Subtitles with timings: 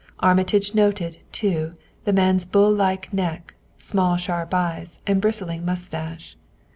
[0.19, 6.35] Armitage noted, too, the man's bull like neck, small sharp eyes and bristling mustache.